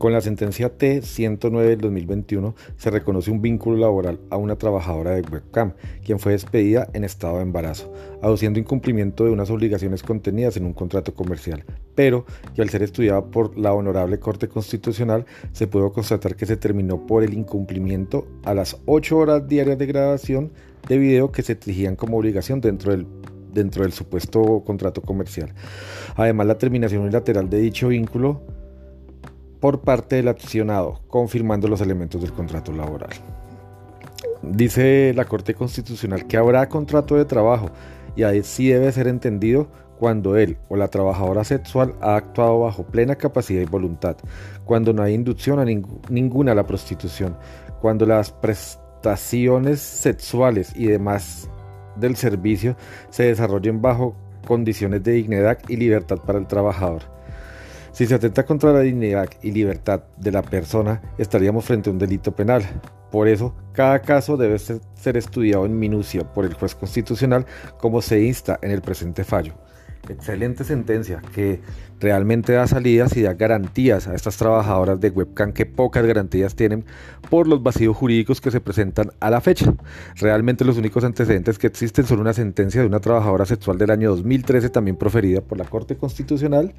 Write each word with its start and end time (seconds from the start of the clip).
Con 0.00 0.14
la 0.14 0.22
sentencia 0.22 0.70
T-109 0.70 1.60
del 1.60 1.80
2021 1.82 2.54
se 2.78 2.88
reconoce 2.88 3.30
un 3.30 3.42
vínculo 3.42 3.76
laboral 3.76 4.18
a 4.30 4.38
una 4.38 4.56
trabajadora 4.56 5.10
de 5.10 5.20
webcam, 5.20 5.74
quien 6.02 6.18
fue 6.18 6.32
despedida 6.32 6.88
en 6.94 7.04
estado 7.04 7.36
de 7.36 7.42
embarazo, 7.42 7.92
aduciendo 8.22 8.58
incumplimiento 8.58 9.26
de 9.26 9.30
unas 9.30 9.50
obligaciones 9.50 10.02
contenidas 10.02 10.56
en 10.56 10.64
un 10.64 10.72
contrato 10.72 11.12
comercial, 11.12 11.66
pero 11.94 12.24
que 12.54 12.62
al 12.62 12.70
ser 12.70 12.82
estudiada 12.82 13.26
por 13.26 13.58
la 13.58 13.74
Honorable 13.74 14.18
Corte 14.18 14.48
Constitucional 14.48 15.26
se 15.52 15.66
pudo 15.66 15.92
constatar 15.92 16.34
que 16.34 16.46
se 16.46 16.56
terminó 16.56 17.06
por 17.06 17.22
el 17.22 17.34
incumplimiento 17.34 18.26
a 18.44 18.54
las 18.54 18.78
8 18.86 19.18
horas 19.18 19.48
diarias 19.48 19.76
de 19.76 19.84
grabación 19.84 20.50
de 20.88 20.96
video 20.96 21.30
que 21.30 21.42
se 21.42 21.52
exigían 21.52 21.94
como 21.94 22.16
obligación 22.16 22.62
dentro 22.62 22.92
del 22.92 23.06
dentro 23.52 23.82
del 23.82 23.92
supuesto 23.92 24.62
contrato 24.64 25.02
comercial. 25.02 25.52
Además, 26.16 26.46
la 26.46 26.56
terminación 26.56 27.02
unilateral 27.02 27.50
de 27.50 27.58
dicho 27.58 27.88
vínculo 27.88 28.40
por 29.60 29.80
parte 29.82 30.16
del 30.16 30.28
accionado, 30.28 31.00
confirmando 31.08 31.68
los 31.68 31.80
elementos 31.80 32.22
del 32.22 32.32
contrato 32.32 32.72
laboral. 32.72 33.10
Dice 34.42 35.12
la 35.14 35.26
Corte 35.26 35.54
Constitucional 35.54 36.26
que 36.26 36.38
habrá 36.38 36.68
contrato 36.68 37.14
de 37.16 37.26
trabajo 37.26 37.70
y 38.16 38.22
así 38.22 38.68
debe 38.68 38.90
ser 38.90 39.06
entendido 39.06 39.68
cuando 39.98 40.38
él 40.38 40.56
o 40.70 40.76
la 40.76 40.88
trabajadora 40.88 41.44
sexual 41.44 41.94
ha 42.00 42.16
actuado 42.16 42.60
bajo 42.60 42.84
plena 42.84 43.16
capacidad 43.16 43.60
y 43.60 43.66
voluntad, 43.66 44.16
cuando 44.64 44.94
no 44.94 45.02
hay 45.02 45.12
inducción 45.12 45.58
a 45.58 45.66
ninguna 45.66 46.52
a 46.52 46.54
la 46.54 46.66
prostitución, 46.66 47.36
cuando 47.82 48.06
las 48.06 48.32
prestaciones 48.32 49.80
sexuales 49.80 50.72
y 50.74 50.86
demás 50.86 51.50
del 51.96 52.16
servicio 52.16 52.76
se 53.10 53.24
desarrollen 53.24 53.82
bajo 53.82 54.16
condiciones 54.46 55.02
de 55.02 55.12
dignidad 55.12 55.58
y 55.68 55.76
libertad 55.76 56.16
para 56.16 56.38
el 56.38 56.46
trabajador 56.46 57.19
si 57.92 58.06
se 58.06 58.14
atenta 58.14 58.44
contra 58.44 58.72
la 58.72 58.80
dignidad 58.80 59.28
y 59.42 59.50
libertad 59.50 60.02
de 60.16 60.32
la 60.32 60.42
persona, 60.42 61.02
estaríamos 61.18 61.64
frente 61.64 61.90
a 61.90 61.92
un 61.92 61.98
delito 61.98 62.32
penal. 62.32 62.62
Por 63.10 63.26
eso, 63.26 63.54
cada 63.72 64.00
caso 64.00 64.36
debe 64.36 64.58
ser 64.58 65.16
estudiado 65.16 65.66
en 65.66 65.78
minucia 65.78 66.24
por 66.32 66.44
el 66.44 66.54
juez 66.54 66.74
constitucional 66.74 67.44
como 67.78 68.00
se 68.02 68.22
insta 68.22 68.58
en 68.62 68.70
el 68.70 68.82
presente 68.82 69.24
fallo. 69.24 69.54
Excelente 70.08 70.64
sentencia 70.64 71.22
que 71.34 71.60
realmente 72.00 72.52
da 72.52 72.66
salidas 72.66 73.16
y 73.16 73.22
da 73.22 73.34
garantías 73.34 74.08
a 74.08 74.14
estas 74.14 74.36
trabajadoras 74.36 74.98
de 74.98 75.10
webcam 75.10 75.52
que 75.52 75.66
pocas 75.66 76.04
garantías 76.04 76.56
tienen 76.56 76.84
por 77.28 77.46
los 77.46 77.62
vacíos 77.62 77.96
jurídicos 77.96 78.40
que 78.40 78.50
se 78.50 78.60
presentan 78.60 79.12
a 79.20 79.30
la 79.30 79.40
fecha. 79.40 79.74
Realmente 80.16 80.64
los 80.64 80.78
únicos 80.78 81.04
antecedentes 81.04 81.58
que 81.58 81.66
existen 81.66 82.06
son 82.06 82.20
una 82.20 82.32
sentencia 82.32 82.80
de 82.80 82.86
una 82.86 83.00
trabajadora 83.00 83.44
sexual 83.44 83.78
del 83.78 83.90
año 83.90 84.10
2013 84.10 84.70
también 84.70 84.96
proferida 84.96 85.42
por 85.42 85.58
la 85.58 85.64
Corte 85.64 85.96
Constitucional 85.96 86.74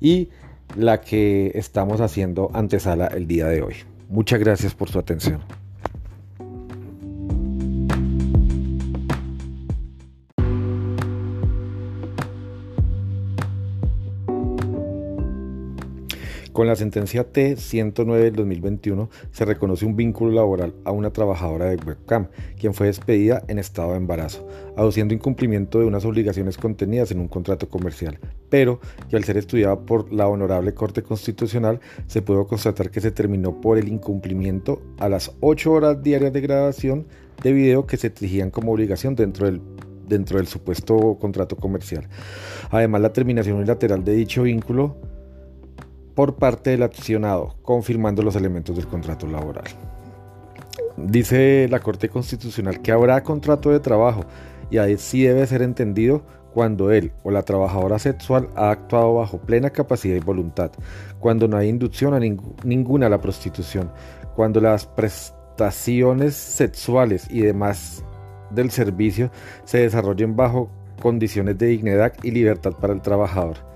y 0.00 0.28
la 0.76 1.00
que 1.00 1.52
estamos 1.54 2.00
haciendo 2.00 2.50
antesala 2.52 3.06
el 3.06 3.26
día 3.26 3.46
de 3.46 3.62
hoy. 3.62 3.74
Muchas 4.08 4.40
gracias 4.40 4.74
por 4.74 4.90
su 4.90 4.98
atención. 4.98 5.40
Con 16.56 16.66
la 16.66 16.74
sentencia 16.74 17.30
T-109 17.30 18.16
del 18.18 18.32
2021 18.34 19.10
se 19.30 19.44
reconoce 19.44 19.84
un 19.84 19.94
vínculo 19.94 20.32
laboral 20.32 20.72
a 20.86 20.90
una 20.90 21.10
trabajadora 21.10 21.66
de 21.66 21.76
webcam, 21.76 22.28
quien 22.58 22.72
fue 22.72 22.86
despedida 22.86 23.44
en 23.48 23.58
estado 23.58 23.90
de 23.90 23.98
embarazo, 23.98 24.48
aduciendo 24.74 25.12
incumplimiento 25.12 25.80
de 25.80 25.84
unas 25.84 26.06
obligaciones 26.06 26.56
contenidas 26.56 27.10
en 27.10 27.20
un 27.20 27.28
contrato 27.28 27.68
comercial, 27.68 28.18
pero 28.48 28.80
que 29.10 29.16
al 29.16 29.24
ser 29.24 29.36
estudiada 29.36 29.80
por 29.80 30.10
la 30.10 30.28
Honorable 30.28 30.72
Corte 30.72 31.02
Constitucional 31.02 31.78
se 32.06 32.22
pudo 32.22 32.46
constatar 32.46 32.90
que 32.90 33.02
se 33.02 33.10
terminó 33.10 33.60
por 33.60 33.76
el 33.76 33.88
incumplimiento 33.88 34.80
a 34.98 35.10
las 35.10 35.32
8 35.40 35.70
horas 35.70 36.02
diarias 36.02 36.32
de 36.32 36.40
grabación 36.40 37.06
de 37.42 37.52
video 37.52 37.84
que 37.86 37.98
se 37.98 38.06
exigían 38.06 38.50
como 38.50 38.72
obligación 38.72 39.14
dentro 39.14 39.44
del 39.44 39.60
dentro 40.08 40.38
del 40.38 40.46
supuesto 40.46 41.18
contrato 41.20 41.56
comercial. 41.56 42.08
Además, 42.70 43.02
la 43.02 43.12
terminación 43.12 43.56
unilateral 43.56 44.04
de 44.04 44.14
dicho 44.14 44.44
vínculo 44.44 44.96
por 46.16 46.36
parte 46.36 46.70
del 46.70 46.82
accionado, 46.82 47.56
confirmando 47.62 48.22
los 48.22 48.34
elementos 48.36 48.74
del 48.74 48.88
contrato 48.88 49.26
laboral. 49.26 49.66
Dice 50.96 51.68
la 51.70 51.78
Corte 51.78 52.08
Constitucional 52.08 52.80
que 52.80 52.90
habrá 52.90 53.22
contrato 53.22 53.70
de 53.70 53.80
trabajo 53.80 54.24
y 54.70 54.78
así 54.78 55.24
debe 55.24 55.46
ser 55.46 55.60
entendido 55.60 56.24
cuando 56.54 56.90
él 56.90 57.12
o 57.22 57.30
la 57.30 57.42
trabajadora 57.42 57.98
sexual 57.98 58.48
ha 58.56 58.70
actuado 58.70 59.16
bajo 59.16 59.38
plena 59.38 59.68
capacidad 59.68 60.16
y 60.16 60.20
voluntad, 60.20 60.70
cuando 61.20 61.48
no 61.48 61.58
hay 61.58 61.68
inducción 61.68 62.14
a 62.14 62.18
ninguna 62.64 63.06
a 63.06 63.10
la 63.10 63.20
prostitución, 63.20 63.92
cuando 64.34 64.58
las 64.62 64.86
prestaciones 64.86 66.34
sexuales 66.34 67.28
y 67.30 67.42
demás 67.42 68.02
del 68.50 68.70
servicio 68.70 69.30
se 69.64 69.80
desarrollen 69.80 70.34
bajo 70.34 70.70
condiciones 71.02 71.58
de 71.58 71.66
dignidad 71.66 72.14
y 72.22 72.30
libertad 72.30 72.72
para 72.72 72.94
el 72.94 73.02
trabajador 73.02 73.75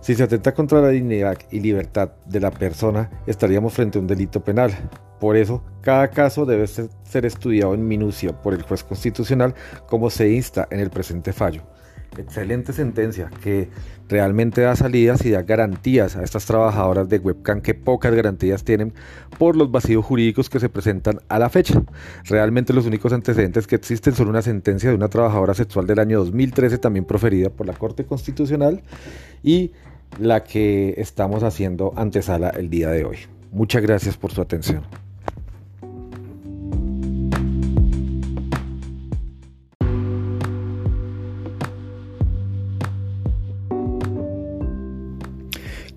si 0.00 0.14
se 0.14 0.22
atenta 0.22 0.54
contra 0.54 0.80
la 0.80 0.88
dignidad 0.88 1.36
y 1.50 1.60
libertad 1.60 2.10
de 2.26 2.40
la 2.40 2.50
persona, 2.50 3.10
estaríamos 3.26 3.74
frente 3.74 3.98
a 3.98 4.00
un 4.00 4.06
delito 4.06 4.42
penal. 4.42 4.72
Por 5.18 5.36
eso, 5.36 5.62
cada 5.82 6.08
caso 6.08 6.46
debe 6.46 6.66
ser 6.66 7.26
estudiado 7.26 7.74
en 7.74 7.86
minucia 7.86 8.32
por 8.40 8.54
el 8.54 8.62
juez 8.62 8.82
constitucional 8.82 9.54
como 9.86 10.08
se 10.08 10.30
insta 10.30 10.66
en 10.70 10.80
el 10.80 10.90
presente 10.90 11.32
fallo. 11.32 11.62
Excelente 12.20 12.72
sentencia 12.74 13.30
que 13.42 13.68
realmente 14.08 14.60
da 14.60 14.76
salidas 14.76 15.24
y 15.24 15.30
da 15.30 15.42
garantías 15.42 16.16
a 16.16 16.22
estas 16.22 16.44
trabajadoras 16.44 17.08
de 17.08 17.18
webcam 17.18 17.62
que 17.62 17.74
pocas 17.74 18.14
garantías 18.14 18.62
tienen 18.62 18.92
por 19.38 19.56
los 19.56 19.70
vacíos 19.70 20.04
jurídicos 20.04 20.50
que 20.50 20.60
se 20.60 20.68
presentan 20.68 21.20
a 21.28 21.38
la 21.38 21.48
fecha. 21.48 21.82
Realmente 22.24 22.74
los 22.74 22.86
únicos 22.86 23.12
antecedentes 23.12 23.66
que 23.66 23.76
existen 23.76 24.14
son 24.14 24.28
una 24.28 24.42
sentencia 24.42 24.90
de 24.90 24.96
una 24.96 25.08
trabajadora 25.08 25.54
sexual 25.54 25.86
del 25.86 25.98
año 25.98 26.18
2013 26.18 26.78
también 26.78 27.06
proferida 27.06 27.48
por 27.48 27.66
la 27.66 27.72
Corte 27.72 28.04
Constitucional 28.04 28.82
y 29.42 29.72
la 30.18 30.44
que 30.44 30.94
estamos 30.98 31.42
haciendo 31.42 31.94
antesala 31.96 32.50
el 32.50 32.68
día 32.68 32.90
de 32.90 33.04
hoy. 33.04 33.16
Muchas 33.50 33.80
gracias 33.80 34.16
por 34.16 34.32
su 34.32 34.42
atención. 34.42 34.82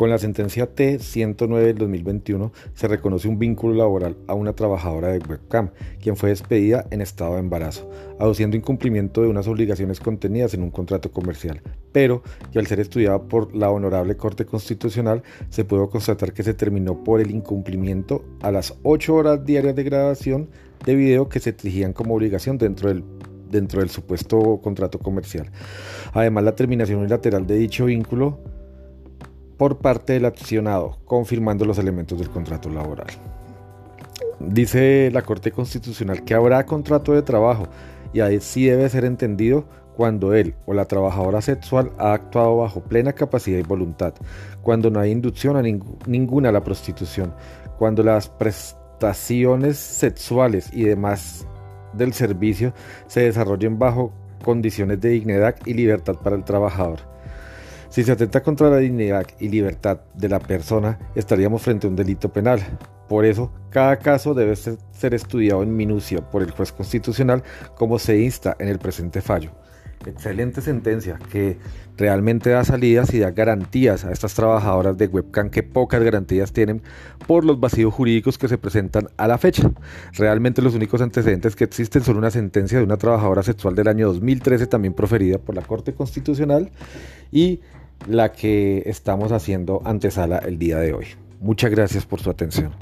Con 0.00 0.08
la 0.08 0.16
sentencia 0.16 0.66
T-109 0.66 1.60
del 1.60 1.76
2021 1.76 2.52
se 2.72 2.88
reconoce 2.88 3.28
un 3.28 3.38
vínculo 3.38 3.74
laboral 3.74 4.16
a 4.28 4.32
una 4.32 4.54
trabajadora 4.54 5.08
de 5.08 5.18
webcam, 5.18 5.72
quien 6.00 6.16
fue 6.16 6.30
despedida 6.30 6.86
en 6.90 7.02
estado 7.02 7.34
de 7.34 7.40
embarazo, 7.40 7.90
aduciendo 8.18 8.56
incumplimiento 8.56 9.20
de 9.20 9.28
unas 9.28 9.46
obligaciones 9.46 10.00
contenidas 10.00 10.54
en 10.54 10.62
un 10.62 10.70
contrato 10.70 11.12
comercial, 11.12 11.60
pero 11.92 12.22
que 12.50 12.58
al 12.58 12.66
ser 12.66 12.80
estudiada 12.80 13.24
por 13.24 13.54
la 13.54 13.70
Honorable 13.70 14.16
Corte 14.16 14.46
Constitucional 14.46 15.22
se 15.50 15.66
pudo 15.66 15.90
constatar 15.90 16.32
que 16.32 16.44
se 16.44 16.54
terminó 16.54 17.04
por 17.04 17.20
el 17.20 17.30
incumplimiento 17.30 18.24
a 18.40 18.50
las 18.50 18.78
8 18.84 19.14
horas 19.14 19.44
diarias 19.44 19.76
de 19.76 19.82
grabación 19.82 20.48
de 20.82 20.94
video 20.94 21.28
que 21.28 21.40
se 21.40 21.50
exigían 21.50 21.92
como 21.92 22.14
obligación 22.14 22.56
dentro 22.56 22.88
del 22.88 23.04
dentro 23.50 23.80
del 23.80 23.90
supuesto 23.90 24.60
contrato 24.62 24.98
comercial. 24.98 25.50
Además, 26.12 26.44
la 26.44 26.54
terminación 26.54 27.00
unilateral 27.00 27.46
de 27.46 27.56
dicho 27.56 27.86
vínculo 27.86 28.38
por 29.60 29.76
parte 29.76 30.14
del 30.14 30.24
accionado, 30.24 30.96
confirmando 31.04 31.66
los 31.66 31.76
elementos 31.76 32.18
del 32.18 32.30
contrato 32.30 32.70
laboral. 32.70 33.08
Dice 34.38 35.10
la 35.12 35.20
Corte 35.20 35.52
Constitucional 35.52 36.24
que 36.24 36.32
habrá 36.32 36.64
contrato 36.64 37.12
de 37.12 37.20
trabajo 37.20 37.68
y 38.14 38.20
así 38.20 38.64
debe 38.64 38.88
ser 38.88 39.04
entendido 39.04 39.66
cuando 39.98 40.32
él 40.32 40.54
o 40.64 40.72
la 40.72 40.86
trabajadora 40.86 41.42
sexual 41.42 41.92
ha 41.98 42.14
actuado 42.14 42.56
bajo 42.56 42.80
plena 42.84 43.12
capacidad 43.12 43.58
y 43.58 43.62
voluntad, 43.62 44.14
cuando 44.62 44.90
no 44.90 44.98
hay 44.98 45.10
inducción 45.10 45.58
a 45.58 45.62
ninguna 46.06 46.48
a 46.48 46.52
la 46.52 46.64
prostitución, 46.64 47.34
cuando 47.76 48.02
las 48.02 48.30
prestaciones 48.30 49.76
sexuales 49.76 50.70
y 50.72 50.84
demás 50.84 51.46
del 51.92 52.14
servicio 52.14 52.72
se 53.08 53.24
desarrollen 53.24 53.78
bajo 53.78 54.10
condiciones 54.42 55.02
de 55.02 55.10
dignidad 55.10 55.56
y 55.66 55.74
libertad 55.74 56.14
para 56.14 56.34
el 56.34 56.44
trabajador 56.44 57.09
si 57.90 58.04
se 58.04 58.12
atenta 58.12 58.42
contra 58.42 58.70
la 58.70 58.78
dignidad 58.78 59.26
y 59.40 59.48
libertad 59.48 60.00
de 60.14 60.28
la 60.28 60.38
persona, 60.38 60.98
estaríamos 61.16 61.60
frente 61.60 61.86
a 61.86 61.90
un 61.90 61.96
delito 61.96 62.32
penal. 62.32 62.60
Por 63.08 63.24
eso, 63.24 63.52
cada 63.70 63.98
caso 63.98 64.32
debe 64.32 64.54
ser 64.54 65.14
estudiado 65.14 65.64
en 65.64 65.76
minucia 65.76 66.20
por 66.30 66.42
el 66.42 66.52
juez 66.52 66.70
constitucional 66.70 67.42
como 67.74 67.98
se 67.98 68.20
insta 68.20 68.56
en 68.60 68.68
el 68.68 68.78
presente 68.78 69.20
fallo. 69.20 69.50
Excelente 70.06 70.62
sentencia 70.62 71.18
que 71.30 71.58
realmente 71.98 72.48
da 72.48 72.64
salidas 72.64 73.12
y 73.12 73.18
da 73.18 73.32
garantías 73.32 74.06
a 74.06 74.12
estas 74.12 74.32
trabajadoras 74.32 74.96
de 74.96 75.08
webcam 75.08 75.50
que 75.50 75.62
pocas 75.62 76.02
garantías 76.02 76.52
tienen 76.54 76.80
por 77.26 77.44
los 77.44 77.60
vacíos 77.60 77.92
jurídicos 77.92 78.38
que 78.38 78.48
se 78.48 78.56
presentan 78.56 79.08
a 79.18 79.28
la 79.28 79.36
fecha. 79.36 79.70
Realmente 80.14 80.62
los 80.62 80.74
únicos 80.74 81.02
antecedentes 81.02 81.54
que 81.54 81.64
existen 81.64 82.02
son 82.02 82.16
una 82.16 82.30
sentencia 82.30 82.78
de 82.78 82.84
una 82.84 82.96
trabajadora 82.96 83.42
sexual 83.42 83.74
del 83.74 83.88
año 83.88 84.06
2013 84.06 84.68
también 84.68 84.94
proferida 84.94 85.36
por 85.36 85.54
la 85.54 85.62
Corte 85.62 85.92
Constitucional 85.92 86.70
y 87.30 87.60
la 88.08 88.32
que 88.32 88.82
estamos 88.86 89.32
haciendo 89.32 89.82
antesala 89.84 90.38
el 90.38 90.58
día 90.58 90.78
de 90.78 90.92
hoy. 90.92 91.06
Muchas 91.40 91.70
gracias 91.70 92.04
por 92.06 92.20
su 92.20 92.30
atención. 92.30 92.72